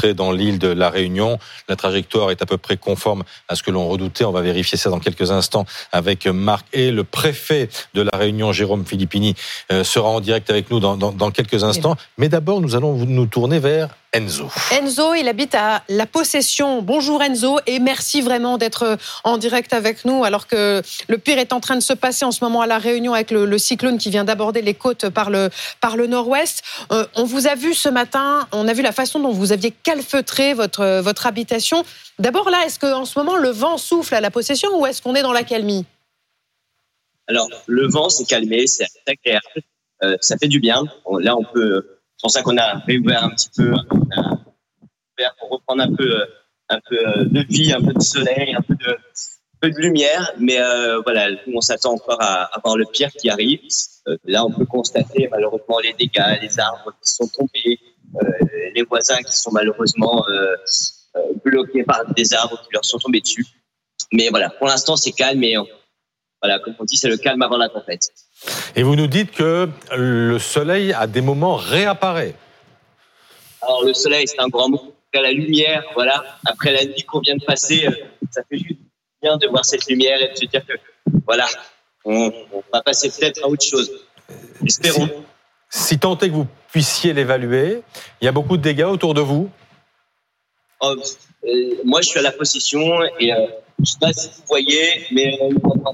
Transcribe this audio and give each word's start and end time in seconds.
entrée 0.00 0.14
dans 0.14 0.32
l'île 0.32 0.58
de 0.58 0.68
la 0.68 0.88
Réunion. 0.88 1.38
La 1.68 1.76
trajectoire 1.76 2.30
est 2.30 2.40
à 2.40 2.46
peu 2.46 2.56
près 2.56 2.78
conforme 2.78 3.22
à 3.48 3.54
ce 3.54 3.62
que 3.62 3.70
l'on 3.70 3.86
redoutait. 3.86 4.24
On 4.24 4.32
va 4.32 4.40
vérifier 4.40 4.78
ça 4.78 4.88
dans 4.88 4.98
quelques 4.98 5.30
instants 5.30 5.66
avec 5.92 6.26
Marc 6.26 6.66
et 6.72 6.90
le 6.90 7.04
préfet 7.04 7.68
de 7.92 8.00
la 8.00 8.16
Réunion, 8.16 8.50
Jérôme 8.52 8.86
Filippini, 8.86 9.34
euh, 9.70 9.84
sera 9.84 10.08
en 10.08 10.20
direct 10.20 10.48
avec 10.48 10.70
nous 10.70 10.80
dans, 10.80 10.96
dans 10.96 11.30
quelques 11.30 11.64
instants. 11.64 11.96
Mais 12.16 12.30
d'abord, 12.30 12.62
nous 12.62 12.76
allons 12.76 12.94
nous 12.94 13.26
tourner 13.26 13.58
vers 13.58 13.90
Enzo. 14.12 14.50
Enzo, 14.72 15.14
il 15.14 15.28
habite 15.28 15.54
à 15.54 15.84
La 15.88 16.04
Possession. 16.04 16.82
Bonjour 16.82 17.22
Enzo 17.22 17.60
et 17.66 17.78
merci 17.78 18.22
vraiment 18.22 18.58
d'être 18.58 18.98
en 19.22 19.38
direct 19.38 19.72
avec 19.72 20.04
nous 20.04 20.24
alors 20.24 20.48
que 20.48 20.82
le 21.06 21.18
pire 21.18 21.38
est 21.38 21.52
en 21.52 21.60
train 21.60 21.76
de 21.76 21.80
se 21.80 21.92
passer 21.92 22.24
en 22.24 22.32
ce 22.32 22.42
moment 22.42 22.60
à 22.60 22.66
La 22.66 22.78
Réunion 22.78 23.14
avec 23.14 23.30
le, 23.30 23.58
cyclone 23.58 23.98
qui 23.98 24.10
vient 24.10 24.24
d'aborder 24.24 24.62
les 24.62 24.74
côtes 24.74 25.08
par 25.10 25.30
le, 25.30 25.48
par 25.80 25.96
le 25.96 26.08
nord-ouest. 26.08 26.62
Euh, 26.90 27.06
on 27.14 27.22
vous 27.22 27.46
a 27.46 27.54
vu 27.54 27.72
ce 27.72 27.88
matin, 27.88 28.48
on 28.50 28.66
a 28.66 28.72
vu 28.72 28.82
la 28.82 28.90
façon 28.90 29.20
dont 29.20 29.30
vous 29.30 29.52
aviez 29.52 29.70
calfeutré 29.70 30.54
votre, 30.54 31.00
votre 31.00 31.28
habitation. 31.28 31.84
D'abord 32.18 32.50
là, 32.50 32.64
est-ce 32.66 32.80
qu'en 32.80 33.04
ce 33.04 33.16
moment 33.16 33.36
le 33.36 33.50
vent 33.50 33.78
souffle 33.78 34.16
à 34.16 34.20
La 34.20 34.32
Possession 34.32 34.76
ou 34.76 34.86
est-ce 34.86 35.02
qu'on 35.02 35.14
est 35.14 35.22
dans 35.22 35.32
la 35.32 35.44
calmie? 35.44 35.84
Alors 37.28 37.48
le 37.66 37.86
vent 37.86 38.08
s'est 38.08 38.24
calmé, 38.24 38.66
c'est 38.66 38.88
agréable, 39.06 39.44
euh, 40.02 40.16
ça 40.20 40.36
fait 40.36 40.48
du 40.48 40.58
bien. 40.58 40.82
Là 41.20 41.36
on 41.36 41.44
peut 41.44 41.99
c'est 42.20 42.24
pour 42.24 42.30
ça 42.32 42.42
qu'on 42.42 42.58
a 42.58 42.74
réouvert 42.80 43.24
un 43.24 43.30
petit 43.30 43.48
peu, 43.56 43.72
pour 45.38 45.48
reprendre 45.48 45.82
un 45.82 45.94
peu, 45.94 46.22
un 46.68 46.78
peu 46.86 46.98
euh, 46.98 47.24
de 47.24 47.40
vie, 47.48 47.72
un 47.72 47.80
peu 47.80 47.94
de 47.94 48.02
soleil, 48.02 48.54
un 48.54 48.60
peu 48.60 48.74
de, 48.74 49.80
lumière. 49.80 50.30
Mais 50.38 50.60
euh, 50.60 51.00
voilà, 51.00 51.30
on 51.54 51.62
s'attend 51.62 51.94
encore 51.94 52.20
à, 52.20 52.44
avoir 52.54 52.76
le 52.76 52.84
pire 52.84 53.10
qui 53.10 53.30
arrive. 53.30 53.60
Euh, 54.06 54.18
là, 54.24 54.44
on 54.44 54.52
peut 54.52 54.66
constater 54.66 55.28
malheureusement 55.30 55.78
les 55.78 55.94
dégâts, 55.94 56.38
les 56.42 56.60
arbres 56.60 56.92
qui 57.02 57.10
sont 57.10 57.26
tombés, 57.28 57.78
les 58.74 58.82
voisins 58.82 59.22
qui 59.22 59.34
sont 59.34 59.52
malheureusement 59.52 60.26
bloqués 61.42 61.84
par 61.84 62.04
des 62.12 62.34
arbres 62.34 62.60
qui 62.60 62.68
leur 62.74 62.84
sont 62.84 62.98
tombés 62.98 63.22
dessus. 63.22 63.46
Mais 64.12 64.28
voilà, 64.28 64.50
pour 64.50 64.66
l'instant, 64.66 64.94
c'est 64.94 65.12
calme 65.12 65.42
et 65.42 65.56
voilà, 66.42 66.58
comme 66.58 66.74
on 66.78 66.84
dit, 66.84 66.96
c'est 66.96 67.08
le 67.08 67.18
calme 67.18 67.42
avant 67.42 67.58
la 67.58 67.68
tempête. 67.68 68.08
Et 68.74 68.82
vous 68.82 68.96
nous 68.96 69.06
dites 69.06 69.30
que 69.32 69.68
le 69.94 70.38
soleil, 70.38 70.92
à 70.92 71.06
des 71.06 71.20
moments, 71.20 71.56
réapparaît. 71.56 72.34
Alors, 73.60 73.84
le 73.84 73.92
soleil, 73.92 74.26
c'est 74.26 74.40
un 74.40 74.48
grand 74.48 74.70
mot. 74.70 74.94
La 75.12 75.32
lumière, 75.32 75.84
voilà, 75.94 76.24
après 76.46 76.72
la 76.72 76.84
nuit 76.84 77.02
qu'on 77.02 77.20
vient 77.20 77.36
de 77.36 77.44
passer, 77.44 77.86
euh, 77.86 77.90
ça 78.30 78.42
fait 78.48 78.58
juste 78.58 78.78
bien 79.20 79.36
de 79.36 79.48
voir 79.48 79.64
cette 79.64 79.86
lumière 79.86 80.22
et 80.22 80.32
de 80.32 80.36
se 80.36 80.44
dire 80.46 80.64
que, 80.64 80.74
voilà, 81.26 81.46
on, 82.04 82.32
va 82.72 82.80
passer 82.80 83.10
peut-être 83.10 83.44
à 83.44 83.48
autre 83.48 83.64
chose. 83.64 83.90
Espérons. 84.64 85.10
Si, 85.68 85.98
tant 85.98 86.16
est 86.18 86.28
que 86.28 86.34
vous 86.34 86.46
puissiez 86.72 87.12
l'évaluer, 87.12 87.82
il 88.20 88.24
y 88.24 88.28
a 88.28 88.32
beaucoup 88.32 88.56
de 88.56 88.62
dégâts 88.62 88.84
autour 88.84 89.14
de 89.14 89.20
vous 89.20 89.50
oh, 90.80 90.94
euh, 91.44 91.48
Moi, 91.84 92.00
je 92.02 92.08
suis 92.08 92.18
à 92.18 92.22
la 92.22 92.32
possession 92.32 93.02
et 93.18 93.32
euh, 93.32 93.46
je 93.80 93.82
ne 93.82 93.84
sais 93.86 93.98
pas 93.98 94.12
si 94.12 94.28
vous 94.28 94.44
voyez, 94.46 95.06
mais 95.10 95.38
on 95.40 95.50
a 95.50 95.92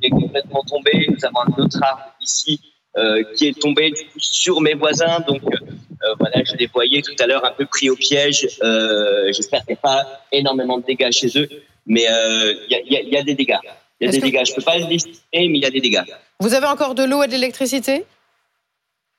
qui 0.00 0.06
est 0.06 0.10
complètement 0.10 0.62
tombé. 0.62 1.06
Nous 1.08 1.24
avons 1.24 1.40
un 1.40 1.62
autre 1.62 1.82
arbre 1.82 2.14
ici 2.22 2.60
euh, 2.96 3.22
qui 3.34 3.48
est 3.48 3.58
tombé 3.58 3.90
du 3.90 4.04
coup, 4.04 4.18
sur 4.18 4.60
mes 4.60 4.74
voisins. 4.74 5.20
Donc 5.26 5.42
euh, 5.44 6.14
voilà, 6.18 6.42
je 6.44 6.54
les 6.56 6.66
voyais 6.66 7.02
tout 7.02 7.14
à 7.18 7.26
l'heure 7.26 7.44
un 7.44 7.52
peu 7.52 7.66
pris 7.66 7.90
au 7.90 7.96
piège. 7.96 8.48
Euh, 8.62 9.30
J'espère 9.32 9.64
qu'il 9.64 9.74
n'y 9.74 9.78
a 9.78 9.82
pas 9.82 10.22
énormément 10.32 10.78
de 10.78 10.84
dégâts 10.84 11.10
chez 11.12 11.28
eux, 11.36 11.48
mais 11.86 12.02
il 12.02 12.86
y 12.88 12.96
a, 12.96 13.02
y, 13.02 13.16
a, 13.16 13.22
des 13.22 13.34
dégâts. 13.34 13.58
Il 14.00 14.06
y 14.06 14.08
a 14.08 14.12
des 14.12 14.20
dégâts. 14.20 14.44
Je 14.46 14.54
peux 14.54 14.62
pas 14.62 14.78
le 14.78 14.86
lister, 14.86 15.12
mais 15.34 15.46
il 15.46 15.62
y 15.62 15.66
a 15.66 15.70
des 15.70 15.80
dégâts. 15.80 16.04
Vous 16.40 16.54
avez 16.54 16.66
encore 16.66 16.94
de 16.94 17.04
l'eau 17.04 17.22
et 17.22 17.26
de 17.26 17.32
l'électricité? 17.32 18.04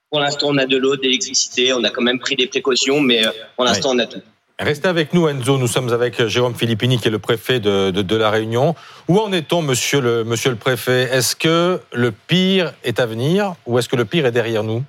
Pour 0.10 0.22
l'instant, 0.22 0.48
on 0.50 0.58
a 0.58 0.66
de 0.66 0.78
l'eau, 0.78 0.96
de 0.96 1.02
l'électricité. 1.02 1.74
On 1.74 1.84
a 1.84 1.90
quand 1.90 2.02
même 2.02 2.20
pris 2.20 2.36
des 2.36 2.48
précautions, 2.48 3.02
mais 3.02 3.22
pour 3.56 3.66
l'instant, 3.66 3.92
on 3.94 4.00
a 4.00 4.06
tout. 4.06 4.22
Restez 4.60 4.88
avec 4.88 5.14
nous, 5.14 5.28
Enzo. 5.28 5.60
Nous 5.60 5.68
sommes 5.68 5.94
avec 5.94 6.26
Jérôme 6.26 6.56
Filippini, 6.56 6.98
qui 6.98 7.08
est 7.08 7.12
le 7.12 7.20
préfet 7.20 7.60
de, 7.60 7.92
de, 7.92 8.16
La 8.16 8.32
Réunion. 8.32 8.74
Où 9.08 9.20
en 9.20 9.32
est-on, 9.32 9.62
monsieur 9.62 10.02
le, 10.02 10.24
monsieur 10.24 10.50
le 10.50 10.56
préfet? 10.56 11.10
Est-ce 11.12 11.36
que 11.36 11.80
le 11.94 12.12
pire 12.12 12.74
est 12.84 13.00
à 13.00 13.06
venir 13.06 13.54
ou 13.68 13.78
est-ce 13.78 13.88
que 13.88 13.96
le 13.96 14.06
pire 14.06 14.26
est 14.26 14.32
derrière 14.32 14.64
nous? 14.64 14.84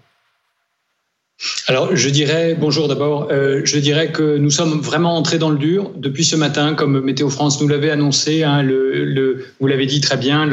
Alors, 1.66 1.94
je 1.94 2.08
dirais, 2.08 2.56
bonjour 2.58 2.88
d'abord, 2.88 3.28
euh, 3.30 3.60
je 3.64 3.78
dirais 3.78 4.10
que 4.10 4.38
nous 4.38 4.50
sommes 4.50 4.80
vraiment 4.80 5.16
entrés 5.16 5.38
dans 5.38 5.50
le 5.50 5.58
dur 5.58 5.92
depuis 5.94 6.24
ce 6.24 6.34
matin, 6.34 6.74
comme 6.74 7.00
Météo 7.00 7.28
France 7.28 7.60
nous 7.60 7.68
l'avait 7.68 7.90
annoncé. 7.90 8.42
Hein, 8.42 8.62
le, 8.62 9.44
vous 9.60 9.66
l'avez 9.66 9.86
dit 9.86 10.00
très 10.00 10.16
bien, 10.16 10.46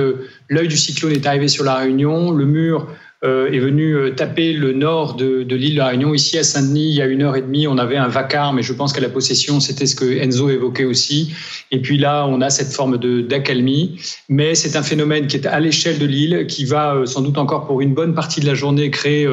l'œil 0.49 0.67
du 0.67 0.77
cyclone 0.77 1.13
est 1.13 1.25
arrivé 1.25 1.47
sur 1.47 1.63
la 1.63 1.75
Réunion, 1.75 2.31
le 2.31 2.45
mur 2.45 2.81
euh, 2.81 2.93
est 3.25 3.59
venu 3.59 3.95
euh, 3.95 4.11
taper 4.11 4.53
le 4.53 4.73
nord 4.73 5.15
de, 5.15 5.43
l'île 5.55 5.73
de 5.73 5.77
la 5.77 5.87
Réunion. 5.87 6.13
Ici 6.13 6.37
à 6.37 6.43
Saint-Denis, 6.43 6.89
il 6.89 6.95
y 6.95 7.01
a 7.01 7.05
une 7.05 7.21
heure 7.21 7.35
et 7.35 7.41
demie, 7.41 7.67
on 7.67 7.77
avait 7.77 7.97
un 7.97 8.07
vacarme, 8.07 8.57
mais 8.57 8.63
je 8.63 8.73
pense 8.73 8.93
qu'à 8.93 9.01
la 9.01 9.09
possession, 9.09 9.59
c'était 9.59 9.85
ce 9.85 9.95
que 9.95 10.05
Enzo 10.19 10.49
évoquait 10.49 10.85
aussi. 10.85 11.33
Et 11.71 11.81
puis 11.81 11.97
là, 11.97 12.25
on 12.27 12.41
a 12.41 12.49
cette 12.49 12.71
forme 12.71 12.97
d'accalmie, 12.97 13.99
mais 14.29 14.55
c'est 14.55 14.75
un 14.77 14.83
phénomène 14.83 15.27
qui 15.27 15.37
est 15.37 15.47
à 15.47 15.59
l'échelle 15.59 15.99
de 15.99 16.05
l'île, 16.05 16.45
qui 16.47 16.65
va 16.65 16.95
euh, 16.95 17.05
sans 17.05 17.21
doute 17.21 17.37
encore 17.37 17.65
pour 17.65 17.81
une 17.81 17.93
bonne 17.93 18.13
partie 18.13 18.39
de 18.39 18.45
la 18.45 18.53
journée 18.53 18.91
créer 18.91 19.27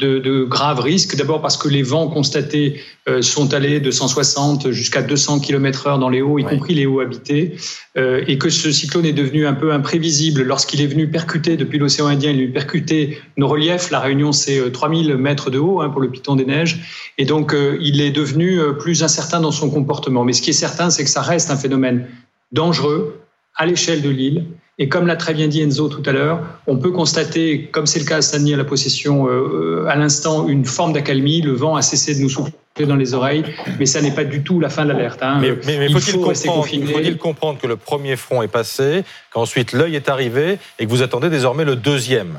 de, 0.00 0.18
de, 0.18 0.44
graves 0.44 0.80
risques. 0.80 1.16
D'abord 1.16 1.40
parce 1.40 1.56
que 1.56 1.68
les 1.68 1.82
vents 1.82 2.08
constatés 2.08 2.80
euh, 3.08 3.22
sont 3.22 3.54
allés 3.54 3.80
de 3.80 3.90
160 3.90 4.70
jusqu'à 4.70 5.02
200 5.02 5.40
km/h 5.40 5.98
dans 5.98 6.08
les 6.08 6.22
hauts, 6.22 6.38
y 6.38 6.44
compris 6.44 6.74
les 6.74 6.86
hauts 6.86 7.00
habités, 7.00 7.56
euh, 7.96 8.24
et 8.26 8.38
que 8.38 8.50
ce 8.50 8.72
cyclone 8.72 9.04
est 9.04 9.12
devenu 9.12 9.46
un 9.46 9.52
peu 9.52 9.72
imprévisible 9.72 10.42
lorsqu'il 10.42 10.80
est 10.80 10.86
venu 10.86 11.08
percuter 11.08 11.56
depuis 11.56 11.78
l'océan 11.78 12.06
Indien, 12.06 12.30
il 12.30 12.36
est 12.36 12.42
venu 12.44 12.52
percuter 12.52 13.18
nos 13.36 13.46
reliefs. 13.46 13.90
La 13.90 14.00
Réunion, 14.00 14.32
c'est 14.32 14.72
3000 14.72 15.10
euh, 15.12 15.16
mètres 15.16 15.50
de 15.50 15.58
haut 15.58 15.80
hein, 15.80 15.90
pour 15.90 16.00
le 16.00 16.10
Piton 16.10 16.36
des 16.36 16.46
Neiges, 16.46 16.80
et 17.18 17.24
donc 17.24 17.54
il 17.80 18.00
est 18.00 18.10
devenu 18.10 18.58
plus 18.78 19.02
incertain 19.02 19.40
dans 19.40 19.52
son 19.52 19.70
comportement. 19.70 20.24
Mais 20.24 20.32
ce 20.32 20.42
qui 20.42 20.50
est 20.50 20.54
certain, 20.54 20.90
c'est 20.90 21.04
que 21.04 21.10
ça 21.10 21.22
reste 21.22 21.50
un 21.50 21.56
phénomène 21.56 22.06
dangereux 22.52 23.20
à 23.56 23.66
l'échelle 23.66 24.02
de 24.02 24.08
l'île 24.08 24.46
et 24.80 24.88
comme 24.88 25.06
l'a 25.06 25.16
très 25.16 25.34
bien 25.34 25.46
dit 25.46 25.60
Enzo 25.60 25.88
tout 25.88 26.02
à 26.06 26.12
l'heure, 26.12 26.40
on 26.66 26.78
peut 26.78 26.90
constater, 26.90 27.68
comme 27.70 27.84
c'est 27.84 27.98
le 27.98 28.06
cas 28.06 28.16
à 28.16 28.22
Saint-Denis 28.22 28.54
à 28.54 28.56
la 28.56 28.64
possession, 28.64 29.28
euh, 29.28 29.84
à 29.86 29.94
l'instant, 29.94 30.48
une 30.48 30.64
forme 30.64 30.94
d'accalmie. 30.94 31.42
Le 31.42 31.52
vent 31.52 31.76
a 31.76 31.82
cessé 31.82 32.14
de 32.14 32.20
nous 32.20 32.30
souffler 32.30 32.54
dans 32.88 32.96
les 32.96 33.12
oreilles, 33.12 33.44
mais 33.78 33.84
ça 33.84 34.00
n'est 34.00 34.10
pas 34.10 34.24
du 34.24 34.42
tout 34.42 34.58
la 34.58 34.70
fin 34.70 34.84
de 34.86 34.92
l'alerte. 34.92 35.22
Hein. 35.22 35.42
Mais, 35.42 35.86
il 35.86 35.92
faut, 35.92 36.32
faut-il 36.32 37.18
comprendre 37.18 37.58
que 37.60 37.66
le 37.66 37.76
premier 37.76 38.16
front 38.16 38.40
est 38.40 38.48
passé, 38.48 39.04
qu'ensuite 39.30 39.72
l'œil 39.72 39.96
est 39.96 40.08
arrivé 40.08 40.58
et 40.78 40.86
que 40.86 40.90
vous 40.90 41.02
attendez 41.02 41.28
désormais 41.28 41.66
le 41.66 41.76
deuxième? 41.76 42.38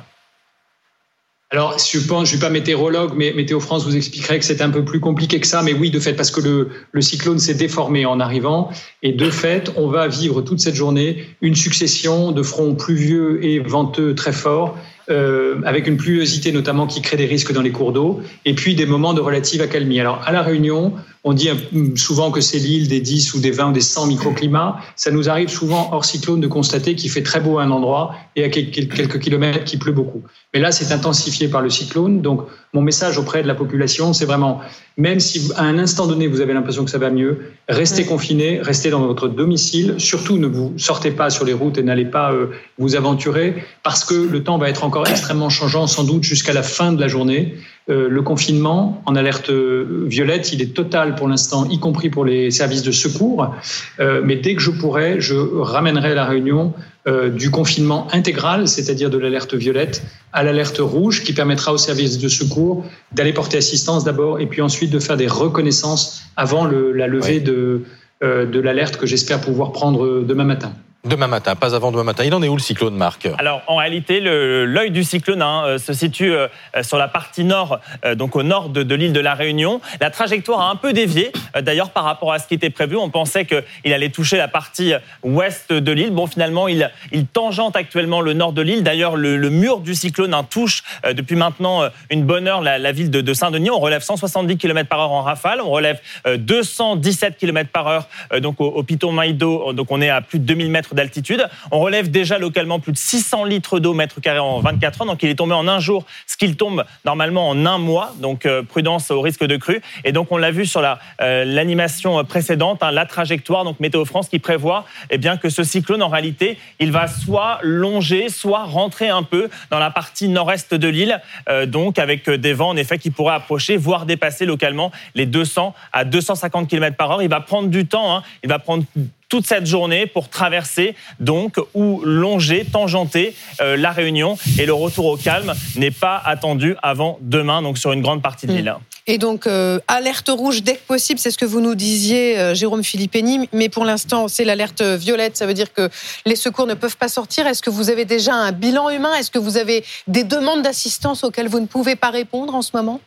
Alors, 1.54 1.78
je 1.78 2.00
pense, 2.08 2.24
je 2.24 2.30
suis 2.30 2.40
pas 2.40 2.50
météorologue, 2.50 3.12
mais 3.14 3.34
Météo 3.34 3.60
France 3.60 3.84
vous 3.84 3.98
expliquerait 3.98 4.40
que 4.40 4.46
c'est 4.46 4.62
un 4.62 4.70
peu 4.70 4.86
plus 4.86 5.02
compliqué 5.02 5.38
que 5.42 5.48
ça. 5.48 5.62
Mais 5.62 5.74
oui, 5.74 5.92
de 5.92 6.00
fait, 6.00 6.14
parce 6.14 6.32
que 6.32 6.40
le, 6.40 6.70
le 6.94 7.02
cyclone 7.02 7.40
s'est 7.40 7.56
déformé 7.56 8.06
en 8.06 8.22
arrivant. 8.22 8.72
Et 9.04 9.12
de 9.12 9.30
fait, 9.30 9.70
on 9.76 9.88
va 9.88 10.08
vivre 10.08 10.42
toute 10.42 10.62
cette 10.62 10.76
journée 10.76 11.26
une 11.42 11.56
succession 11.56 12.32
de 12.32 12.42
fronts 12.42 12.76
pluvieux 12.76 13.44
et 13.44 13.60
venteux 13.60 14.16
très 14.16 14.32
forts 14.32 14.78
euh, 15.10 15.60
avec 15.66 15.88
une 15.88 15.98
pluviosité 15.98 16.52
notamment 16.52 16.88
qui 16.88 17.02
crée 17.02 17.18
des 17.18 17.26
risques 17.26 17.52
dans 17.52 17.62
les 17.62 17.72
cours 17.72 17.92
d'eau, 17.92 18.22
et 18.46 18.54
puis 18.54 18.76
des 18.76 18.86
moments 18.86 19.14
de 19.14 19.20
relative 19.20 19.62
accalmie. 19.62 20.00
Alors 20.00 20.22
à 20.26 20.32
La 20.32 20.42
Réunion, 20.42 20.94
on 21.24 21.34
dit 21.34 21.50
souvent 21.98 22.32
que 22.32 22.42
c'est 22.42 22.58
l'île 22.58 22.88
des 22.88 23.00
10 23.00 23.36
ou 23.36 23.40
des 23.40 23.52
20 23.52 23.70
ou 23.70 23.74
des 23.74 23.82
100 23.82 24.08
microclimats. 24.08 24.78
Ça 24.96 25.12
nous 25.12 25.30
arrive 25.30 25.50
souvent 25.50 25.90
hors 25.92 26.04
cyclone 26.04 26.40
de 26.40 26.48
constater 26.48 26.96
qu'il 26.96 27.12
fait 27.12 27.22
très 27.22 27.40
beau 27.40 27.60
à 27.60 27.64
un 27.64 27.70
endroit 27.70 28.16
et 28.36 28.44
à 28.44 28.50
quelques 28.50 29.20
kilomètres 29.20 29.64
qu'il 29.64 29.78
pleut 29.78 29.92
beaucoup. 29.92 30.24
Mais 30.54 30.60
là, 30.60 30.72
c'est 30.72 30.92
intensifié 30.92 31.48
par 31.48 31.62
le 31.62 31.70
cyclone. 31.70 32.22
Donc 32.22 32.48
mon 32.74 32.82
message 32.82 33.20
auprès 33.20 33.44
de 33.44 33.48
la 33.48 33.54
population, 33.54 34.14
c'est 34.14 34.26
vraiment, 34.26 34.62
même 34.98 35.20
si 35.20 35.52
à 35.58 35.64
un 35.64 35.78
instant 35.78 36.08
donné, 36.08 36.26
vous 36.26 36.42
avez 36.42 36.54
l'impression 36.54 36.86
que 36.86 36.92
ça 36.92 36.98
va 36.98 37.12
mieux, 37.12 37.52
restez 37.70 38.06
confinés, 38.06 38.60
restez 38.60 38.90
dans 38.90 39.06
votre 39.06 39.28
domicile. 39.28 39.96
Surtout, 40.00 40.38
ne 40.38 40.48
vous 40.48 40.74
sortez 40.78 41.12
pas 41.12 41.30
sur 41.30 41.46
les 41.46 41.54
routes 41.54 41.78
et 41.78 41.84
n'allez 41.84 42.06
pas 42.06 42.32
euh, 42.32 42.48
vous 42.80 42.96
aventurer 42.96 43.64
parce 43.84 44.04
que 44.04 44.16
le 44.16 44.44
temps 44.44 44.58
va 44.58 44.70
être 44.70 44.84
encore 44.84 45.08
extrêmement 45.08 45.50
changeant, 45.50 45.86
sans 45.86 46.04
doute 46.04 46.24
jusqu'à 46.24 46.54
la 46.54 46.64
fin 46.64 46.94
de 46.94 47.00
la 47.00 47.08
journée. 47.08 47.56
Euh, 47.90 48.10
le 48.10 48.22
confinement 48.22 49.02
en 49.08 49.16
alerte 49.16 49.50
violette, 49.50 50.54
il 50.54 50.62
est 50.62 50.74
total 50.74 51.16
pour 51.16 51.28
l'instant, 51.28 51.68
y 51.70 51.80
compris 51.80 52.10
pour 52.10 52.26
les 52.26 52.52
services 52.52 52.84
de 52.84 52.92
secours. 52.92 53.56
Euh, 54.00 54.22
mais 54.24 54.36
dès 54.36 54.56
que 54.56 54.62
je 54.62 54.70
pourrai, 54.70 55.20
je 55.20 55.36
ramènerai 55.36 56.14
la 56.14 56.26
réunion 56.26 56.74
euh, 57.08 57.30
du 57.30 57.50
confinement 57.50 58.08
intégral, 58.14 58.68
c'est-à-dire 58.68 59.10
de 59.10 59.18
l'alerte 59.18 59.56
violette, 59.56 60.04
à 60.32 60.44
l'alerte 60.44 60.78
rouge, 60.80 61.24
qui 61.24 61.34
permettra 61.34 61.74
aux 61.74 61.80
services 61.80 62.20
de 62.20 62.30
secours 62.30 62.86
d'aller 63.14 63.34
porter 63.34 63.58
assistance 63.58 64.04
d'abord 64.04 64.40
et 64.40 64.46
puis 64.46 64.62
ensuite 64.62 64.92
de 64.92 65.00
faire 65.00 65.18
des 65.18 65.28
reconnaissances 65.28 66.22
avant 66.38 66.66
la 66.66 67.08
levée 67.08 67.40
de, 67.40 67.82
de 68.22 68.60
l'alerte 68.60 68.98
que 68.98 69.08
j'espère 69.08 69.42
pouvoir 69.42 69.72
prendre 69.72 70.22
demain 70.22 70.44
matin. 70.44 70.74
Demain 71.04 71.26
matin, 71.26 71.56
pas 71.56 71.74
avant 71.74 71.92
demain 71.92 72.04
matin. 72.04 72.24
Il 72.26 72.34
en 72.36 72.44
est 72.44 72.48
où 72.48 72.56
le 72.56 72.62
cyclone, 72.62 72.94
Marc? 72.94 73.28
Alors, 73.40 73.64
en 73.66 73.78
réalité, 73.78 74.20
l'œil 74.20 74.92
du 74.92 75.04
cyclone 75.04 75.42
hein, 75.42 75.64
euh, 75.66 75.78
se 75.80 75.94
situe 75.94 76.32
euh, 76.32 76.48
sur 76.84 76.98
la 76.98 77.08
partie 77.08 77.44
nord, 77.44 77.80
euh, 78.06 78.14
donc 78.14 78.36
au 78.36 78.44
nord 78.44 78.70
de, 78.70 78.94
l'île 78.94 79.12
de 79.12 79.20
la 79.20 79.34
Réunion. 79.34 79.82
La 80.00 80.12
trajectoire 80.12 80.62
a 80.62 80.70
un 80.70 80.76
peu 80.76 80.94
dévié, 80.94 81.32
d'ailleurs, 81.60 81.90
par 81.90 82.04
rapport 82.04 82.32
à 82.32 82.38
ce 82.38 82.48
qui 82.48 82.54
était 82.54 82.70
prévu. 82.70 82.98
On 82.98 83.10
pensait 83.10 83.46
qu'il 83.46 83.94
allait 83.94 84.10
toucher 84.10 84.38
la 84.38 84.48
partie 84.48 84.94
ouest 85.24 85.74
de 85.74 85.92
l'île. 85.92 86.12
Bon, 86.12 86.28
finalement, 86.28 86.68
il, 86.68 86.92
il 87.12 87.26
tangente 87.26 87.76
actuellement 87.76 88.22
le 88.22 88.34
nord 88.34 88.54
de 88.54 88.62
l'île. 88.62 88.84
D'ailleurs, 88.84 89.16
le, 89.16 89.50
mur 89.50 89.80
du 89.80 89.96
cyclone 89.96 90.36
hein, 90.36 90.46
touche 90.48 90.84
depuis 91.12 91.36
maintenant 91.36 91.82
une 92.12 92.26
bonne 92.26 92.48
heure 92.48 92.62
la, 92.62 92.92
ville 92.92 93.10
de, 93.10 93.34
Saint-Denis. 93.34 93.72
On 93.72 93.80
relève 93.80 94.04
170 94.04 94.58
km 94.58 94.88
par 94.88 95.00
heure 95.00 95.12
en 95.12 95.24
rafale. 95.24 95.62
On 95.62 95.72
relève 95.72 96.00
217 96.28 97.38
km 97.38 97.72
par 97.72 97.88
heure 97.88 98.08
donc 98.40 98.62
au, 98.62 98.68
au 98.68 98.84
Piton 98.84 99.12
Maïdo. 99.12 99.74
Donc, 99.74 99.88
on 99.90 100.00
est 100.00 100.10
à 100.10 100.22
plus 100.22 100.38
de 100.38 100.46
2000 100.46 100.70
mètres 100.70 100.91
d'altitude. 100.96 101.48
On 101.72 101.80
relève 101.80 102.10
déjà 102.10 102.38
localement 102.38 102.80
plus 102.80 102.92
de 102.92 102.98
600 102.98 103.46
litres 103.46 103.80
d'eau 103.80 103.94
mètre 103.94 104.22
carré 104.22 104.40
en 104.40 104.60
24 104.60 105.02
heures. 105.02 105.08
Donc 105.08 105.24
il 105.24 105.30
est 105.30 105.36
tombé 105.36 105.54
en 105.54 105.68
un 105.68 105.80
jour, 105.80 106.06
ce 106.28 106.38
qu'il 106.38 106.56
tombe 106.56 106.86
normalement 107.06 107.50
en 107.50 107.66
un 107.66 107.78
mois. 107.78 108.14
Donc 108.20 108.46
euh, 108.46 108.64
prudence 108.64 109.12
au 109.12 109.22
risque 109.22 109.44
de 109.44 109.58
crue. 109.58 109.82
Et 110.04 110.12
donc 110.12 110.32
on 110.32 110.38
l'a 110.38 110.52
vu 110.52 110.66
sur 110.66 110.82
euh, 111.22 111.46
l'animation 111.46 112.24
précédente, 112.24 112.84
hein, 112.84 112.92
la 112.92 113.06
trajectoire. 113.06 113.64
Donc 113.64 113.80
Météo 113.80 114.06
France 114.06 114.30
qui 114.30 114.40
prévoit 114.40 114.86
eh 115.10 115.18
bien, 115.18 115.38
que 115.38 115.50
ce 115.50 115.64
cyclone, 115.64 116.04
en 116.04 116.10
réalité, 116.10 116.58
il 116.80 116.92
va 116.92 117.08
soit 117.08 117.60
longer, 117.62 118.30
soit 118.30 118.64
rentrer 118.64 119.10
un 119.10 119.24
peu 119.24 119.50
dans 119.70 119.80
la 119.80 119.92
partie 119.92 120.28
nord-est 120.28 120.74
de 120.74 120.88
l'île. 120.88 121.22
Euh, 121.50 121.66
donc 121.66 122.00
avec 122.00 122.30
des 122.30 122.54
vents 122.54 122.70
en 122.70 122.78
effet 122.78 122.98
qui 122.98 123.12
pourraient 123.12 123.36
approcher, 123.36 123.78
voire 123.78 124.06
dépasser 124.06 124.46
localement 124.46 124.92
les 125.16 125.26
200 125.26 125.74
à 125.94 126.06
250 126.06 126.68
km 126.68 126.96
par 126.96 127.12
heure. 127.12 127.22
Il 127.22 127.30
va 127.30 127.42
prendre 127.42 127.70
du 127.70 127.86
temps. 127.86 128.16
Hein. 128.16 128.24
Il 128.44 128.50
va 128.50 128.60
prendre 128.60 128.84
toute 129.32 129.48
cette 129.48 129.66
journée 129.66 130.08
pour 130.08 130.28
traverser 130.28 130.94
donc 131.22 131.56
ou 131.74 132.02
longer, 132.04 132.66
tangenter 132.70 133.34
euh, 133.62 133.78
la 133.78 133.92
Réunion. 133.92 134.38
Et 134.60 134.66
le 134.66 134.74
retour 134.74 135.06
au 135.06 135.16
calme 135.16 135.54
n'est 135.78 135.90
pas 135.90 136.22
attendu 136.24 136.76
avant 136.84 137.18
demain, 137.22 137.62
donc 137.62 137.78
sur 137.78 137.94
une 137.94 138.02
grande 138.02 138.22
partie 138.22 138.46
de 138.46 138.52
hmm. 138.52 138.56
l'île. 138.58 138.76
Et 139.08 139.18
donc, 139.18 139.48
euh, 139.48 139.80
alerte 139.88 140.30
rouge 140.30 140.64
dès 140.64 140.76
que 140.76 140.86
possible, 140.86 141.18
c'est 141.18 141.32
ce 141.32 141.38
que 141.38 141.46
vous 141.46 141.62
nous 141.62 141.76
disiez, 141.76 142.38
euh, 142.38 142.54
Jérôme 142.54 142.84
Philippeni, 142.84 143.48
mais 143.54 143.70
pour 143.70 143.86
l'instant, 143.86 144.28
c'est 144.28 144.44
l'alerte 144.44 144.82
violette, 144.82 145.38
ça 145.38 145.48
veut 145.48 145.54
dire 145.54 145.72
que 145.72 145.90
les 146.26 146.36
secours 146.36 146.68
ne 146.68 146.74
peuvent 146.74 146.98
pas 146.98 147.08
sortir. 147.08 147.48
Est-ce 147.48 147.62
que 147.62 147.70
vous 147.70 147.90
avez 147.90 148.04
déjà 148.04 148.34
un 148.34 148.52
bilan 148.52 148.90
humain? 148.90 149.16
Est-ce 149.16 149.32
que 149.32 149.40
vous 149.40 149.56
avez 149.56 149.86
des 150.08 150.26
demandes 150.26 150.62
d'assistance 150.62 151.24
auxquelles 151.24 151.48
vous 151.48 151.62
ne 151.62 151.68
pouvez 151.68 151.96
pas 151.96 152.10
répondre 152.10 152.54
en 152.54 152.62
ce 152.62 152.72
moment? 152.76 153.00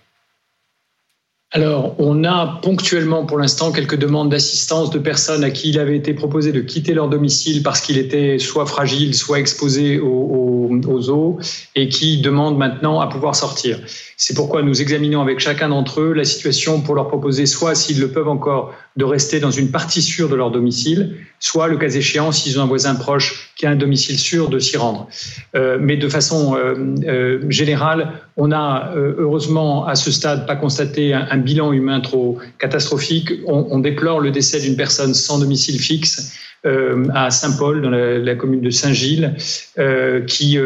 Alors, 1.56 1.95
on 1.99 2.25
a 2.25 2.59
ponctuellement 2.62 3.27
pour 3.27 3.39
l'instant 3.39 3.71
quelques 3.71 3.95
demandes 3.95 4.29
d'assistance 4.29 4.91
de 4.91 4.99
personnes 4.99 5.45
à 5.45 5.53
qui 5.53 5.69
il 5.69 5.79
avait 5.79 5.97
été 5.97 6.12
proposé 6.12 6.51
de 6.51 6.61
quitter 6.61 6.95
leur 6.95 7.09
domicile 7.09 7.62
parce 7.62 7.81
qu'il 7.81 7.97
était 7.97 8.41
soit 8.41 8.67
fragile, 8.67 9.15
soit 9.15 9.39
exposé 9.39 10.01
aux, 10.01 11.11
eaux 11.11 11.39
et 11.77 11.89
qui 11.89 12.21
demandent 12.21 12.59
maintenant 12.59 13.01
à 13.01 13.06
pouvoir 13.06 13.37
sortir. 13.37 13.79
C'est 14.17 14.35
pourquoi 14.35 14.62
nous 14.62 14.81
examinons 14.81 15.21
avec 15.21 15.39
chacun 15.39 15.69
d'entre 15.69 16.01
eux 16.01 16.12
la 16.12 16.25
situation 16.25 16.81
pour 16.81 16.97
leur 16.97 17.06
proposer 17.06 17.47
soit 17.47 17.77
s'ils 17.77 18.00
le 18.00 18.09
peuvent 18.09 18.29
encore 18.29 18.75
de 18.97 19.05
rester 19.05 19.39
dans 19.39 19.50
une 19.50 19.71
partie 19.71 20.03
sûre 20.03 20.29
de 20.29 20.35
leur 20.35 20.50
domicile, 20.50 21.17
soit 21.41 21.69
le 21.69 21.77
cas 21.77 21.89
échéant 21.89 22.33
s'ils 22.33 22.59
ont 22.59 22.62
un 22.62 22.67
voisin 22.67 22.95
proche 22.95 23.53
qui 23.57 23.67
a 23.67 23.71
un 23.71 23.77
domicile 23.77 24.19
sûr 24.19 24.49
de 24.49 24.59
s'y 24.59 24.77
rendre. 24.77 25.09
Euh, 25.55 25.79
mais 25.81 25.97
de 25.97 26.09
façon 26.09 26.57
euh, 26.57 26.95
euh, 27.07 27.50
générale, 27.50 28.12
on 28.37 28.50
a 28.50 28.93
heureusement 28.97 29.87
à 29.87 29.95
ce 29.95 30.11
stade 30.11 30.47
pas 30.47 30.57
constaté 30.57 31.15
un, 31.15 31.37
bilan 31.44 31.73
humain 31.73 32.00
trop 32.00 32.38
catastrophique. 32.58 33.32
On, 33.46 33.79
déplore 33.79 34.20
le 34.20 34.31
décès 34.31 34.61
d'une 34.61 34.76
personne 34.76 35.14
sans 35.14 35.38
domicile 35.38 35.79
fixe 35.79 36.35
euh, 36.67 37.06
à 37.14 37.31
Saint-Paul, 37.31 37.82
dans 37.82 37.91
la, 37.91 38.35
commune 38.35 38.61
de 38.62 38.70
Saint-Gilles, 38.70 39.35
euh, 39.79 40.23
qui 40.23 40.58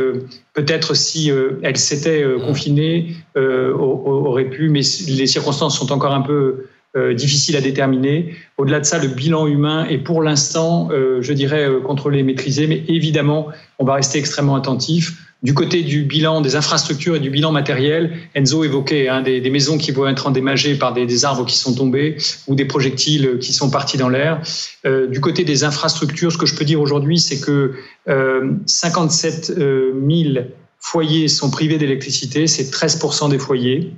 peut-être 0.54 0.94
si 0.94 1.30
elle 1.62 1.76
s'était 1.76 2.24
confinée 2.44 3.16
aurait 3.36 4.48
pu, 4.48 4.68
mais 4.70 4.80
les 5.08 5.26
circonstances 5.26 5.78
sont 5.78 5.92
encore 5.92 6.14
un 6.14 6.22
peu 6.22 6.64
euh, 6.96 7.12
difficiles 7.12 7.54
à 7.54 7.60
déterminer. 7.60 8.34
Au-delà 8.56 8.80
de 8.80 8.84
ça, 8.86 8.98
le 8.98 9.08
bilan 9.08 9.46
humain 9.46 9.86
est 9.90 9.98
pour 9.98 10.22
l'instant, 10.22 10.88
euh, 10.90 11.20
je 11.20 11.34
dirais, 11.34 11.68
contrôlé, 11.84 12.22
maîtrisé, 12.22 12.66
mais 12.66 12.82
évidemment, 12.88 13.48
on 13.78 13.84
va 13.84 13.94
rester 13.94 14.18
extrêmement 14.18 14.56
attentif. 14.56 15.27
Du 15.42 15.54
côté 15.54 15.82
du 15.82 16.02
bilan 16.02 16.40
des 16.40 16.56
infrastructures 16.56 17.14
et 17.14 17.20
du 17.20 17.30
bilan 17.30 17.52
matériel, 17.52 18.16
Enzo 18.34 18.64
évoquait 18.64 19.08
hein, 19.08 19.22
des, 19.22 19.50
maisons 19.50 19.78
qui 19.78 19.92
vont 19.92 20.08
être 20.08 20.26
endommagées 20.26 20.74
par 20.74 20.92
des, 20.92 21.24
arbres 21.24 21.46
qui 21.46 21.56
sont 21.56 21.74
tombés 21.74 22.16
ou 22.48 22.56
des 22.56 22.64
projectiles 22.64 23.38
qui 23.40 23.52
sont 23.52 23.70
partis 23.70 23.96
dans 23.96 24.08
l'air. 24.08 24.42
Euh, 24.84 25.06
du 25.06 25.20
côté 25.20 25.44
des 25.44 25.62
infrastructures, 25.62 26.32
ce 26.32 26.38
que 26.38 26.46
je 26.46 26.56
peux 26.56 26.64
dire 26.64 26.80
aujourd'hui, 26.80 27.20
c'est 27.20 27.38
que 27.38 27.74
euh, 28.08 28.52
57 28.66 29.46
000 29.46 29.58
euh, 29.60 30.42
foyers 30.80 31.28
sont 31.28 31.50
privés 31.50 31.78
d'électricité, 31.78 32.46
c'est 32.46 32.64
13% 32.64 33.30
des 33.30 33.38
foyers. 33.38 33.92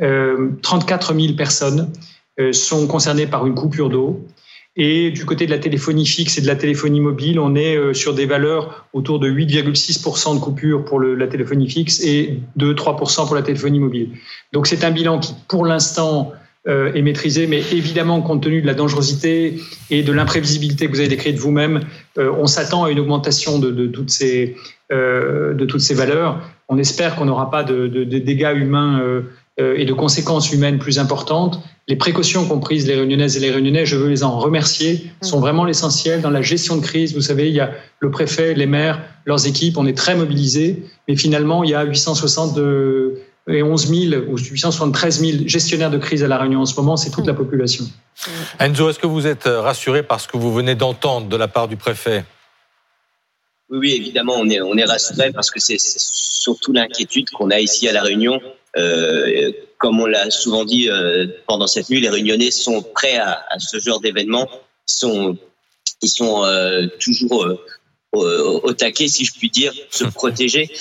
Euh, 0.00 0.50
34 0.62 1.14
000 1.14 1.34
personnes 1.34 1.92
euh, 2.40 2.52
sont 2.52 2.86
concernés 2.86 3.26
par 3.26 3.46
une 3.46 3.54
coupure 3.54 3.90
d'eau. 3.90 4.26
Et 4.74 5.10
du 5.10 5.26
côté 5.26 5.44
de 5.44 5.50
la 5.50 5.58
téléphonie 5.58 6.06
fixe 6.06 6.38
et 6.38 6.40
de 6.40 6.46
la 6.46 6.56
téléphonie 6.56 7.00
mobile, 7.00 7.38
on 7.38 7.54
est 7.54 7.76
euh, 7.76 7.92
sur 7.92 8.14
des 8.14 8.24
valeurs 8.24 8.86
autour 8.94 9.18
de 9.18 9.30
8,6% 9.30 10.34
de 10.34 10.40
coupure 10.40 10.84
pour 10.84 10.98
la 10.98 11.26
téléphonie 11.26 11.68
fixe 11.68 12.00
et 12.02 12.38
de 12.56 12.72
3% 12.72 13.26
pour 13.26 13.34
la 13.34 13.42
téléphonie 13.42 13.80
mobile. 13.80 14.10
Donc 14.52 14.66
c'est 14.66 14.82
un 14.84 14.90
bilan 14.90 15.18
qui, 15.18 15.34
pour 15.46 15.66
l'instant, 15.66 16.32
euh, 16.66 16.92
est 16.94 17.02
maîtrisé, 17.02 17.46
mais 17.46 17.58
évidemment, 17.72 18.22
compte 18.22 18.44
tenu 18.44 18.62
de 18.62 18.66
la 18.66 18.72
dangerosité 18.72 19.58
et 19.90 20.02
de 20.02 20.12
l'imprévisibilité 20.12 20.86
que 20.86 20.92
vous 20.92 21.00
avez 21.00 21.08
décrite 21.08 21.36
vous-même, 21.36 21.80
on 22.16 22.46
s'attend 22.46 22.84
à 22.84 22.90
une 22.90 23.00
augmentation 23.00 23.58
de, 23.58 23.86
toutes, 23.86 24.10
ces, 24.10 24.56
de 24.90 25.64
toutes 25.64 25.80
ces 25.80 25.94
valeurs. 25.94 26.40
On 26.68 26.78
espère 26.78 27.16
qu'on 27.16 27.24
n'aura 27.24 27.50
pas 27.50 27.64
de, 27.64 28.04
dégâts 28.04 28.52
humains 28.54 29.22
et 29.58 29.84
de 29.84 29.92
conséquences 29.92 30.52
humaines 30.52 30.78
plus 30.78 30.98
importantes 30.98 31.62
les 31.88 31.96
précautions 31.96 32.46
qu'ont 32.46 32.60
prises 32.60 32.86
les 32.86 32.94
réunionnaises 32.94 33.36
et 33.36 33.40
les 33.40 33.50
réunionnais, 33.50 33.86
je 33.86 33.96
veux 33.96 34.08
les 34.08 34.22
en 34.22 34.38
remercier, 34.38 35.10
sont 35.20 35.40
vraiment 35.40 35.64
l'essentiel 35.64 36.20
dans 36.20 36.30
la 36.30 36.42
gestion 36.42 36.76
de 36.76 36.82
crise. 36.82 37.14
Vous 37.14 37.22
savez, 37.22 37.48
il 37.48 37.54
y 37.54 37.60
a 37.60 37.72
le 37.98 38.10
préfet, 38.10 38.54
les 38.54 38.66
maires, 38.66 39.02
leurs 39.26 39.46
équipes, 39.46 39.76
on 39.78 39.86
est 39.86 39.96
très 39.96 40.14
mobilisés, 40.14 40.84
mais 41.08 41.16
finalement, 41.16 41.64
il 41.64 41.70
y 41.70 41.74
a 41.74 41.82
860 41.82 42.56
et 43.48 43.62
11 43.62 43.88
000 44.10 44.22
ou 44.28 44.38
873 44.38 45.20
000 45.20 45.38
gestionnaires 45.46 45.90
de 45.90 45.98
crise 45.98 46.22
à 46.22 46.28
La 46.28 46.38
Réunion 46.38 46.60
en 46.60 46.66
ce 46.66 46.76
moment, 46.76 46.96
c'est 46.96 47.10
toute 47.10 47.26
la 47.26 47.34
population. 47.34 47.84
Enzo, 48.60 48.88
est-ce 48.88 49.00
que 49.00 49.08
vous 49.08 49.26
êtes 49.26 49.44
rassuré 49.46 50.04
par 50.04 50.20
ce 50.20 50.28
que 50.28 50.36
vous 50.36 50.52
venez 50.52 50.76
d'entendre 50.76 51.26
de 51.26 51.36
la 51.36 51.48
part 51.48 51.66
du 51.66 51.76
préfet? 51.76 52.24
Oui, 53.70 53.78
oui, 53.78 53.94
évidemment, 53.96 54.34
on 54.38 54.48
est, 54.48 54.60
on 54.60 54.76
est 54.76 54.84
rassuré 54.84 55.32
parce 55.32 55.50
que 55.50 55.58
c'est 55.58 55.80
surtout 55.80 56.72
l'inquiétude 56.72 57.30
qu'on 57.30 57.50
a 57.50 57.58
ici 57.58 57.88
à 57.88 57.92
La 57.92 58.02
Réunion. 58.02 58.40
Euh, 58.76 59.52
comme 59.82 60.00
on 60.00 60.06
l'a 60.06 60.30
souvent 60.30 60.64
dit 60.64 60.88
euh, 60.88 61.26
pendant 61.48 61.66
cette 61.66 61.90
nuit, 61.90 62.00
les 62.00 62.08
Réunionnais 62.08 62.52
sont 62.52 62.82
prêts 62.82 63.16
à, 63.16 63.44
ce 63.58 63.80
genre 63.80 64.00
d'événement. 64.00 64.48
Ils 64.88 64.92
sont, 64.94 65.38
ils 66.00 66.08
sont 66.08 66.44
euh, 66.44 66.86
toujours 67.00 67.44
euh, 67.44 67.58
au, 68.12 68.72
taquet, 68.72 69.08
si 69.08 69.24
je 69.24 69.32
puis 69.32 69.50
dire, 69.50 69.72
se 69.90 70.04
protéger. 70.04 70.70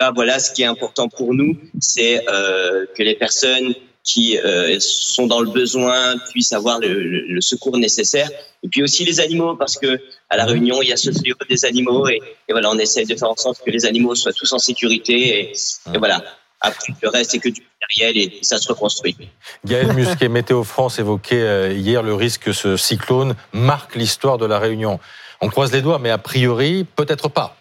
Bah, 0.00 0.12
voilà, 0.14 0.38
ce 0.38 0.52
qui 0.52 0.62
est 0.62 0.66
important 0.66 1.08
pour 1.08 1.34
nous, 1.34 1.58
c'est 1.80 2.24
que 2.24 3.02
les 3.02 3.16
personnes 3.16 3.74
qui 4.08 4.38
sont 4.80 5.26
dans 5.26 5.40
le 5.40 5.50
besoin 5.50 6.16
puissent 6.30 6.52
avoir 6.52 6.80
le, 6.80 7.40
secours 7.40 7.76
nécessaire. 7.76 8.30
Et 8.62 8.68
puis 8.68 8.82
aussi 8.82 9.04
les 9.04 9.20
animaux, 9.20 9.54
parce 9.54 9.76
que 9.76 10.00
à 10.30 10.36
la 10.36 10.46
Réunion, 10.46 10.80
il 10.82 10.88
y 10.88 10.92
a 10.92 10.96
ce 10.96 11.12
fléau 11.12 11.36
des 11.48 11.64
animaux, 11.64 12.08
et, 12.08 12.20
voilà, 12.48 12.70
on 12.70 12.78
essaie 12.78 13.04
de 13.04 13.14
faire 13.14 13.30
en 13.30 13.36
sorte 13.36 13.62
que 13.64 13.70
les 13.70 13.84
animaux 13.84 14.14
soient 14.14 14.32
tous 14.32 14.50
en 14.52 14.58
sécurité. 14.58 15.52
et 15.94 15.98
voilà, 15.98 16.24
après, 16.60 16.92
le 17.02 17.08
reste, 17.08 17.32
c'est 17.32 17.38
que 17.38 17.48
du 17.48 17.62
matériel 17.80 18.16
et 18.16 18.38
ça 18.42 18.58
se 18.58 18.68
reconstruit. 18.68 19.16
Gaël 19.64 19.92
Musquet, 19.92 20.28
Météo 20.28 20.64
France 20.64 20.98
évoquait 20.98 21.40
euh, 21.40 21.72
hier 21.72 22.02
le 22.02 22.14
risque 22.14 22.42
que 22.42 22.52
ce 22.52 22.76
cyclone 22.76 23.36
marque 23.52 23.94
l'histoire 23.94 24.38
de 24.38 24.46
la 24.46 24.58
Réunion. 24.58 24.98
On 25.40 25.48
croise 25.48 25.72
les 25.72 25.82
doigts, 25.82 26.00
mais 26.00 26.10
a 26.10 26.18
priori, 26.18 26.84
peut-être 26.96 27.28
pas. 27.28 27.56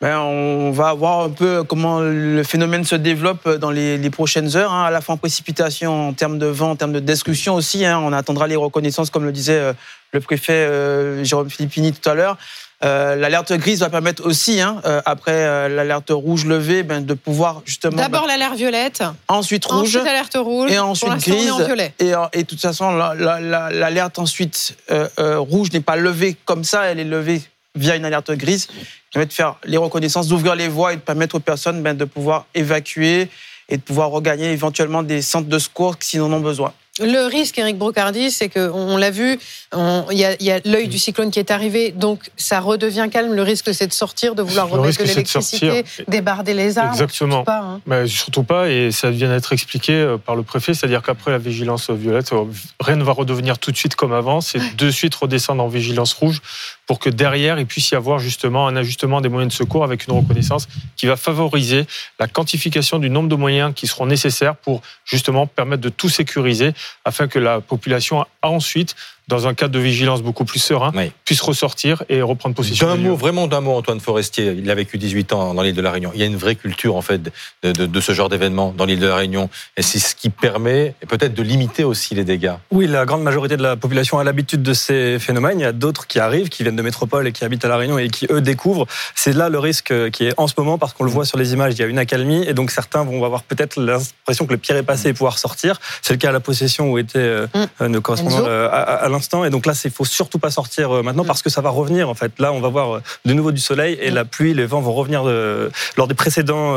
Ben, 0.00 0.20
on 0.20 0.70
va 0.70 0.94
voir 0.94 1.24
un 1.24 1.30
peu 1.30 1.64
comment 1.64 1.98
le 2.00 2.42
phénomène 2.44 2.84
se 2.84 2.94
développe 2.94 3.48
dans 3.48 3.70
les, 3.70 4.10
prochaines 4.10 4.56
heures, 4.56 4.72
hein, 4.72 4.84
à 4.84 4.90
la 4.90 5.00
fois 5.00 5.16
en 5.16 5.18
précipitation, 5.18 6.08
en 6.08 6.12
termes 6.12 6.38
de 6.38 6.46
vent, 6.46 6.70
en 6.70 6.76
termes 6.76 6.92
de 6.92 7.00
destruction 7.00 7.56
aussi. 7.56 7.84
Hein. 7.84 7.98
on 7.98 8.12
attendra 8.12 8.46
les 8.46 8.54
reconnaissances, 8.54 9.10
comme 9.10 9.24
le 9.24 9.32
disait 9.32 9.58
euh, 9.58 9.72
le 10.12 10.20
préfet 10.20 10.52
euh, 10.52 11.24
Jérôme 11.24 11.50
Philippini 11.50 11.92
tout 11.92 12.08
à 12.08 12.14
l'heure. 12.14 12.36
Euh, 12.84 13.16
l'alerte 13.16 13.52
grise 13.54 13.80
va 13.80 13.90
permettre 13.90 14.24
aussi, 14.24 14.60
hein, 14.60 14.80
euh, 14.84 15.02
après 15.04 15.32
euh, 15.32 15.68
l'alerte 15.68 16.10
rouge 16.10 16.44
levée, 16.44 16.84
ben, 16.84 17.04
de 17.04 17.14
pouvoir 17.14 17.62
justement. 17.64 17.96
D'abord 17.96 18.22
ben, 18.22 18.28
l'alerte 18.28 18.54
violette. 18.54 19.02
Ensuite 19.26 19.64
rouge. 19.64 19.88
Ensuite 19.88 20.04
l'alerte 20.04 20.36
rouge. 20.36 20.70
Et 20.70 20.78
ensuite 20.78 21.18
grise. 21.18 21.52
Et, 21.98 22.12
et, 22.32 22.42
de 22.44 22.46
toute 22.46 22.60
façon, 22.60 22.92
l'alerte 22.92 24.20
ensuite 24.20 24.76
rouge 25.18 25.72
n'est 25.72 25.80
pas 25.80 25.96
levée 25.96 26.36
comme 26.44 26.62
ça, 26.62 26.84
elle 26.84 27.00
est 27.00 27.04
levée 27.04 27.42
via 27.78 27.96
une 27.96 28.04
alerte 28.04 28.32
grise 28.32 28.66
qui 28.66 28.74
permet 29.12 29.26
de 29.26 29.32
faire 29.32 29.56
les 29.64 29.76
reconnaissances, 29.76 30.28
d'ouvrir 30.28 30.54
les 30.54 30.68
voies 30.68 30.92
et 30.92 30.96
de 30.96 31.00
permettre 31.00 31.36
aux 31.36 31.40
personnes 31.40 31.82
ben, 31.82 31.96
de 31.96 32.04
pouvoir 32.04 32.46
évacuer 32.54 33.28
et 33.68 33.76
de 33.76 33.82
pouvoir 33.82 34.10
regagner 34.10 34.50
éventuellement 34.52 35.02
des 35.02 35.22
centres 35.22 35.48
de 35.48 35.58
secours 35.58 35.96
s'ils 36.00 36.20
en 36.20 36.32
ont 36.32 36.40
besoin. 36.40 36.72
Le 37.00 37.26
risque, 37.26 37.58
Eric 37.58 37.78
Brocardi, 37.78 38.30
c'est 38.30 38.48
qu'on 38.48 38.96
l'a 38.96 39.10
vu, 39.10 39.38
il 39.74 40.16
y 40.16 40.50
a, 40.50 40.60
l'œil 40.64 40.88
du 40.88 40.98
cyclone 40.98 41.30
qui 41.30 41.38
est 41.38 41.50
arrivé, 41.50 41.92
donc 41.92 42.30
ça 42.36 42.60
redevient 42.60 43.08
calme. 43.10 43.34
Le 43.34 43.42
risque, 43.42 43.72
c'est 43.72 43.86
de 43.86 43.92
sortir, 43.92 44.34
de 44.34 44.42
vouloir 44.42 44.68
remettre 44.68 44.98
de 44.98 45.04
l'électricité, 45.04 45.84
débarder 46.08 46.54
les 46.54 46.78
arbres. 46.78 46.92
Exactement. 46.92 47.44
Pas, 47.44 47.60
hein. 47.60 47.80
Mais 47.86 48.06
surtout 48.06 48.42
pas, 48.42 48.68
et 48.68 48.90
ça 48.90 49.10
vient 49.10 49.28
d'être 49.28 49.52
expliqué 49.52 49.92
euh, 49.92 50.18
par 50.18 50.36
le 50.36 50.42
préfet, 50.42 50.74
c'est-à-dire 50.74 51.02
qu'après 51.02 51.30
la 51.30 51.38
vigilance 51.38 51.90
violette, 51.90 52.32
euh, 52.32 52.44
rien 52.80 52.96
ne 52.96 53.04
va 53.04 53.12
redevenir 53.12 53.58
tout 53.58 53.70
de 53.70 53.76
suite 53.76 53.94
comme 53.94 54.12
avant, 54.12 54.40
c'est 54.40 54.76
de 54.76 54.90
suite 54.90 55.14
redescendre 55.14 55.62
en 55.62 55.68
vigilance 55.68 56.12
rouge 56.12 56.40
pour 56.88 56.98
que 56.98 57.10
derrière, 57.10 57.58
il 57.58 57.66
puisse 57.66 57.90
y 57.90 57.94
avoir 57.94 58.18
justement 58.18 58.66
un 58.66 58.74
ajustement 58.74 59.20
des 59.20 59.28
moyens 59.28 59.52
de 59.52 59.56
secours 59.56 59.84
avec 59.84 60.06
une 60.06 60.14
reconnaissance 60.14 60.68
qui 60.96 61.06
va 61.06 61.16
favoriser 61.16 61.86
la 62.18 62.26
quantification 62.26 62.98
du 62.98 63.10
nombre 63.10 63.28
de 63.28 63.36
moyens 63.36 63.74
qui 63.74 63.86
seront 63.86 64.06
nécessaires 64.06 64.56
pour 64.56 64.80
justement 65.04 65.46
permettre 65.46 65.82
de 65.82 65.90
tout 65.90 66.08
sécuriser 66.08 66.72
afin 67.04 67.28
que 67.28 67.38
la 67.38 67.60
population 67.60 68.22
a 68.42 68.48
ensuite 68.48 68.94
dans 69.28 69.46
un 69.46 69.54
cadre 69.54 69.72
de 69.74 69.78
vigilance 69.78 70.22
beaucoup 70.22 70.44
plus 70.44 70.58
serein, 70.58 70.90
puisse 71.24 71.42
ressortir 71.42 72.02
et 72.08 72.22
reprendre 72.22 72.54
possession. 72.54 72.86
D'un 72.86 72.96
mot, 72.96 73.14
vraiment 73.14 73.46
d'un 73.46 73.60
mot, 73.60 73.72
Antoine 73.72 74.00
Forestier, 74.00 74.54
il 74.56 74.70
a 74.70 74.74
vécu 74.74 74.96
18 74.96 75.32
ans 75.34 75.54
dans 75.54 75.62
l'île 75.62 75.74
de 75.74 75.82
la 75.82 75.90
Réunion. 75.90 76.10
Il 76.14 76.20
y 76.20 76.22
a 76.22 76.26
une 76.26 76.36
vraie 76.36 76.54
culture, 76.54 76.96
en 76.96 77.02
fait, 77.02 77.20
de, 77.62 77.72
de, 77.72 78.00
ce 78.00 78.12
genre 78.12 78.30
d'événement 78.30 78.72
dans 78.76 78.86
l'île 78.86 79.00
de 79.00 79.06
la 79.06 79.16
Réunion. 79.16 79.50
Et 79.76 79.82
c'est 79.82 79.98
ce 79.98 80.14
qui 80.14 80.30
permet 80.30 80.94
peut-être 81.08 81.34
de 81.34 81.42
limiter 81.42 81.84
aussi 81.84 82.14
les 82.14 82.24
dégâts. 82.24 82.54
Oui, 82.70 82.86
la 82.86 83.04
grande 83.04 83.22
majorité 83.22 83.56
de 83.56 83.62
la 83.62 83.76
population 83.76 84.18
a 84.18 84.24
l'habitude 84.24 84.62
de 84.62 84.72
ces 84.72 85.18
phénomènes. 85.18 85.60
Il 85.60 85.62
y 85.62 85.66
a 85.66 85.72
d'autres 85.72 86.06
qui 86.06 86.18
arrivent, 86.18 86.48
qui 86.48 86.62
viennent 86.62 86.76
de 86.76 86.82
métropole 86.82 87.26
et 87.26 87.32
qui 87.32 87.44
habitent 87.44 87.66
à 87.66 87.68
la 87.68 87.76
Réunion 87.76 87.98
et 87.98 88.08
qui, 88.08 88.26
eux, 88.30 88.40
découvrent. 88.40 88.86
C'est 89.14 89.34
là 89.34 89.50
le 89.50 89.58
risque 89.58 89.92
qui 90.10 90.24
est 90.24 90.34
en 90.38 90.46
ce 90.46 90.54
moment 90.56 90.78
parce 90.78 90.94
qu'on 90.94 91.04
le 91.04 91.10
voit 91.10 91.26
sur 91.26 91.36
les 91.36 91.52
images, 91.52 91.74
il 91.74 91.80
y 91.80 91.82
a 91.82 91.86
une 91.86 91.98
accalmie 91.98 92.44
et 92.46 92.54
donc 92.54 92.70
certains 92.70 93.04
vont 93.04 93.22
avoir 93.24 93.42
peut-être 93.42 93.78
l'impression 93.78 94.46
que 94.46 94.52
le 94.52 94.58
pire 94.58 94.76
est 94.76 94.82
passé 94.82 95.10
et 95.10 95.12
pouvoir 95.12 95.38
sortir. 95.38 95.80
C'est 96.00 96.14
le 96.14 96.18
cas 96.18 96.30
à 96.30 96.32
la 96.32 96.40
possession 96.40 96.90
où 96.90 96.98
était 96.98 97.18
euh, 97.18 97.46
mm. 97.80 97.86
nos 97.86 98.00
correspondants 98.00 98.46
euh, 98.46 98.68
à, 98.70 99.04
à 99.04 99.08
l'instant. 99.18 99.44
Et 99.44 99.50
donc 99.50 99.66
là, 99.66 99.74
c'est 99.74 99.90
faut 99.90 100.04
surtout 100.04 100.38
pas 100.38 100.50
sortir 100.50 100.90
euh, 100.90 101.02
maintenant 101.02 101.24
parce 101.24 101.42
que 101.42 101.50
ça 101.50 101.60
va 101.60 101.70
revenir 101.70 102.08
en 102.08 102.14
fait. 102.14 102.32
Là, 102.38 102.52
on 102.52 102.60
va 102.60 102.68
voir 102.68 102.96
euh, 102.96 103.02
de 103.24 103.32
nouveau 103.32 103.52
du 103.52 103.60
soleil 103.60 103.98
et 104.00 104.10
la 104.10 104.24
pluie, 104.24 104.54
les 104.54 104.66
vents 104.66 104.80
vont 104.80 104.92
revenir 104.92 105.22
euh, 105.26 105.70
lors 105.96 106.08
des 106.08 106.14
précédents 106.14 106.76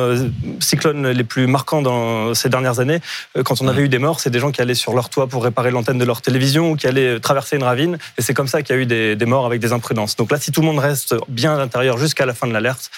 cyclones 0.60 1.08
les 1.08 1.24
plus 1.24 1.48
marquants 1.48 1.82
dans 1.82 2.34
ces 2.34 2.50
dernières 2.50 2.80
années. 2.80 3.00
Quand 3.46 3.62
on 3.62 3.68
avait 3.68 3.84
eu 3.84 3.90
des 3.90 4.00
morts, 4.00 4.20
c'est 4.20 4.30
des 4.30 4.40
gens 4.40 4.52
qui 4.52 4.62
allaient 4.62 4.76
sur 4.76 4.94
leur 4.94 5.10
toit 5.10 5.28
pour 5.28 5.44
réparer 5.44 5.72
l'antenne 5.72 5.98
de 5.98 6.06
leur 6.06 6.22
télévision 6.22 6.72
ou 6.72 6.76
qui 6.76 6.88
allaient 6.88 7.20
traverser 7.20 7.56
une 7.56 7.64
ravine 7.64 7.98
et 8.18 8.22
c'est 8.22 8.34
comme 8.34 8.48
ça 8.48 8.62
qu'il 8.62 8.76
y 8.76 8.80
a 8.80 8.82
eu 8.82 8.86
des, 8.86 9.16
des 9.16 9.26
morts 9.26 9.46
avec 9.46 9.62
des 9.62 9.74
imprudences. 9.74 10.16
Donc 10.16 10.32
là, 10.32 10.40
si 10.40 10.52
tout 10.52 10.62
le 10.62 10.68
monde 10.68 10.80
reste 10.80 11.16
bien 11.28 11.56
à 11.56 11.58
l'intérieur 11.58 11.98
jusqu'à 11.98 12.26
la 12.26 12.34
fin 12.34 12.48
de 12.48 12.54
l'alerte, 12.54 12.92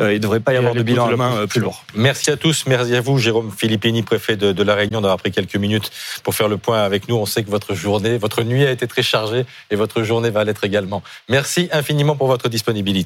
il 0.00 0.04
ne 0.06 0.18
devrait 0.18 0.40
pas 0.40 0.52
y 0.52 0.56
avoir 0.56 0.74
de 0.74 0.82
bilan 0.82 1.06
à 1.06 1.10
la 1.10 1.16
main 1.16 1.36
euh, 1.36 1.46
plus 1.46 1.60
lourd. 1.60 1.84
Merci 1.94 2.30
à 2.30 2.36
tous, 2.36 2.64
merci 2.66 2.94
à 2.94 3.00
vous, 3.00 3.18
Jérôme 3.18 3.50
Philippini, 3.56 4.02
préfet 4.02 4.36
de, 4.36 4.62
La 4.62 4.74
Réunion, 4.74 5.00
d'avoir 5.00 5.18
pris 5.18 5.32
quelques 5.32 5.56
minutes 5.56 5.90
pour 6.22 6.34
faire 6.34 6.48
le 6.48 6.56
point 6.56 6.82
avec 6.82 7.08
nous. 7.08 7.16
On 7.16 7.26
sait 7.26 7.42
que 7.42 7.50
votre 7.50 7.74
journée, 7.74 8.18
votre 8.18 8.42
nuit 8.42 8.64
a 8.64 8.70
été 8.70 8.86
très 8.86 9.02
chargée 9.02 9.44
et 9.70 9.76
votre 9.76 10.02
journée 10.02 10.30
va 10.30 10.44
l'être 10.44 10.64
également. 10.64 11.02
Merci 11.28 11.68
infiniment 11.72 12.16
pour 12.16 12.28
votre 12.28 12.48
disponibilité. 12.48 12.98